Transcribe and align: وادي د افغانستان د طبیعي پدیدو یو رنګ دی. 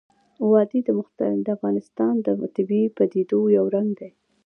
وادي 0.49 0.79
د 0.85 0.89
افغانستان 1.55 2.13
د 2.25 2.27
طبیعي 2.55 2.87
پدیدو 2.97 3.39
یو 3.57 3.65
رنګ 3.75 3.89
دی. 3.99 4.09